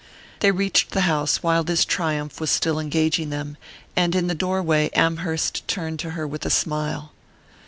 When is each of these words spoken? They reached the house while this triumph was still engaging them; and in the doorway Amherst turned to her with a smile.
They 0.39 0.49
reached 0.49 0.93
the 0.93 1.01
house 1.01 1.43
while 1.43 1.63
this 1.63 1.85
triumph 1.85 2.41
was 2.41 2.49
still 2.49 2.79
engaging 2.79 3.29
them; 3.29 3.55
and 3.95 4.15
in 4.15 4.25
the 4.25 4.33
doorway 4.33 4.89
Amherst 4.95 5.67
turned 5.67 5.99
to 5.99 6.09
her 6.17 6.25
with 6.25 6.43
a 6.43 6.49
smile. 6.49 7.11